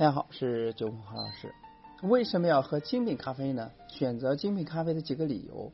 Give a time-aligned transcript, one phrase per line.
[0.00, 1.54] 大家好，是九红何老师。
[2.00, 3.70] 为什么要喝精品咖啡呢？
[3.86, 5.72] 选择精品咖啡的几个理由。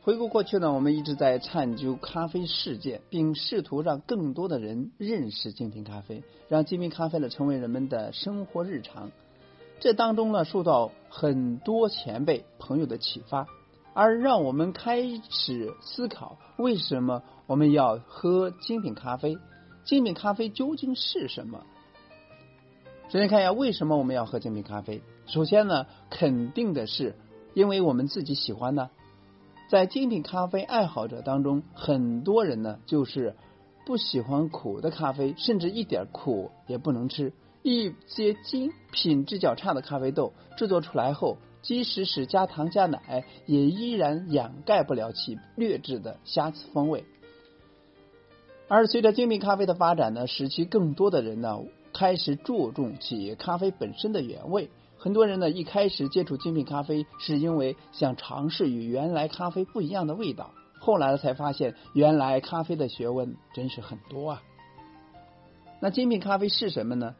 [0.00, 9.10] 回顾过去呢，我们一直在探究咖啡世界，并试图让更多的人认识精品咖啡，让精品咖啡呢成为人们的生活日常。
[9.80, 13.46] 这当中呢，受到很多前辈朋友的启发，
[13.92, 19.36] 而让我们开始思考：为什么我们要喝精品咖啡？
[19.84, 21.66] 精品咖啡究竟是什么？
[23.10, 25.02] 首先看一下为什么我们要喝精品咖啡。
[25.26, 27.16] 首先呢，肯定的是，
[27.54, 28.88] 因为我们自己喜欢呢。
[29.68, 33.34] 在精品咖啡爱好者当中，很多人呢就是
[33.84, 37.32] 不喜欢苦的咖啡，甚至一点苦也不能吃。
[37.64, 47.04] 一些精品质较差的咖啡豆制作出来后，即使是加糖加奶，也依然掩盖不了其劣质的瑕疵风味。
[48.68, 51.58] 而随着精品咖啡的发展呢，使其更多的人呢。
[52.00, 54.70] 开始注重起咖啡本身的原味。
[54.96, 60.54] 很多人呢一开始接触精品咖啡，是因为想尝试与原来咖啡不一样的味道。
[60.78, 64.42] 后来才发现，原来咖啡的学问真是很多啊。
[65.78, 67.16] 那精品咖啡是什么呢？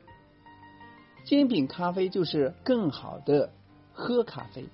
[1.26, 3.52] 精品咖啡就是更好的
[3.92, 4.64] 喝咖啡。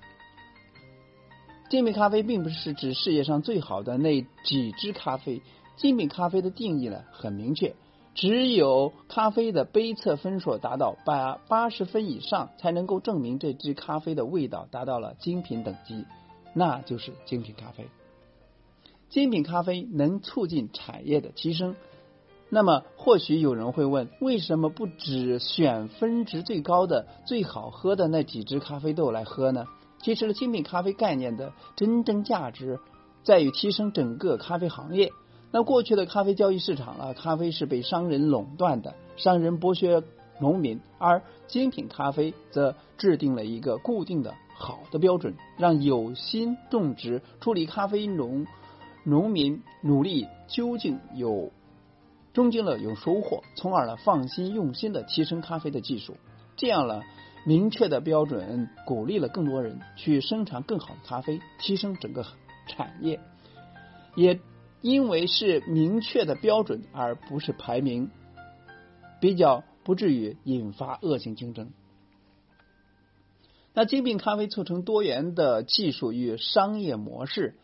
[1.69, 5.41] 精品咖啡并不是指世界上最好的那几支咖啡。
[5.75, 7.75] 精品咖啡的定义呢很明确。
[8.17, 16.03] 只有咖啡的杯测分数达到八八十分以上，才能够证明这支咖啡的味道达到了精品等级，
[16.55, 17.87] 那就是精品咖啡。
[19.09, 21.75] 精品咖啡能促进产业的提升。
[22.49, 29.67] 那么，或许有人会问，为什么不只选分值最高的、最好喝的那几支咖啡豆来喝呢？
[30.01, 32.79] 其实，精品咖啡概念的真正价值
[33.21, 35.11] 在于提升整个咖啡行业。
[35.51, 40.03] 那过去的咖啡交易市场啊，咖啡是被商人垄断的，商人剥削
[40.39, 48.45] 农民，而精品咖啡则制定了一个固定的好的标准，让有心种植、处理咖啡农
[49.05, 51.51] 农民努力究竟有
[52.33, 56.17] 终究了有收获，从而呢放心用心的提升咖啡的技术。
[56.57, 57.01] 这样呢，
[57.45, 62.25] 明确的标准鼓励了更多人去生产更好的咖啡，提升整个
[62.67, 63.21] 产业，
[64.15, 64.37] 也。
[64.87, 68.09] 因为是明确的标准，而不是排名，
[69.19, 71.71] 比较不至于引发恶性竞争。
[73.73, 77.55] 那精品咖啡促成多元的技术与商业模式，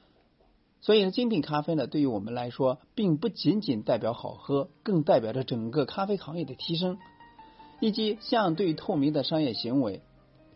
[0.82, 6.98] 所以呢，精品咖啡呢，对于我们来说，并不仅仅代表好喝，更代表着整个咖啡行业的提升，
[7.80, 10.02] 以及相对透明的商业行为。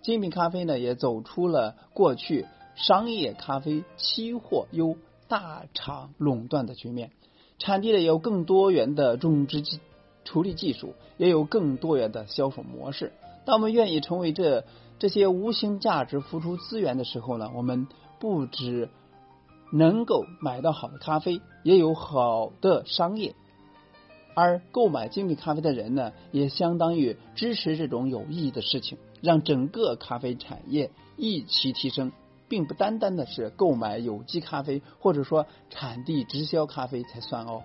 [0.01, 2.45] 精品咖啡呢，也走出了过去
[2.75, 4.97] 商业咖啡期货优。
[5.27, 7.11] 大厂垄断的局面，
[7.59, 9.79] 产地呢有更多元的种植技
[10.23, 13.13] 处理技术，也有更多元的销售模式。
[13.45, 14.65] 当我们愿意成为这
[14.99, 17.87] 这些无形价值付出资源的时候呢，我们
[18.19, 18.89] 不只
[19.71, 23.35] 能够买到好的咖啡，也有好的商业。
[24.35, 32.11] 而购买精品咖啡的人呢，也相当于支持这种有意义的事情，让整个咖啡产业一起提升。
[32.47, 37.63] 并不单单的是购买有机咖啡，或者说产地直销咖啡才算哦。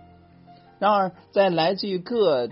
[0.78, 2.48] 然而，在来自于各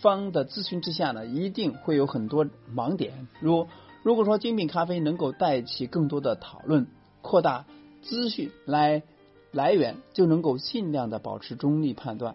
[0.00, 3.28] 方的咨询之下呢，一定会有很多盲点。
[3.40, 3.68] 如
[4.02, 6.88] 如果说精品咖啡能够带起更多的讨论，
[7.22, 7.66] 扩大
[8.02, 9.02] 资讯来
[9.52, 12.34] 来源，就能够尽量的保持中立判断，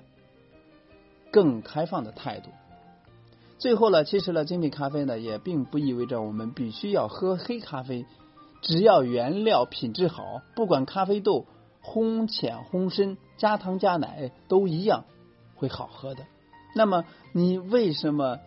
[1.32, 2.50] 更开放的态度。
[3.58, 8.06] 最后呢，其实呢，精品咖啡呢，也并不意味着我们必须要喝黑咖啡。
[8.66, 11.46] 只要原料品质好，不管咖啡豆
[11.84, 15.06] 烘浅烘深，加糖加奶都一样
[15.56, 16.26] 会好喝的。
[16.76, 18.40] 那么你为什么？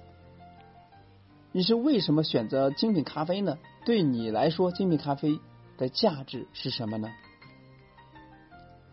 [1.53, 3.59] 你是为什么选择精品咖啡呢？
[3.85, 5.39] 对你来说，精品咖啡
[5.77, 7.09] 的价值是什么呢？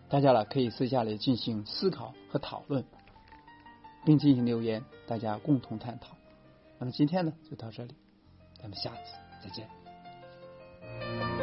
[0.09, 2.85] 大家呢可以私下里进行思考和讨论，
[4.05, 6.15] 并进行留言，大家共同探讨。
[6.77, 7.95] 那么今天呢就到这里，
[8.61, 9.84] 咱们下次再见。
[10.85, 11.34] Bye.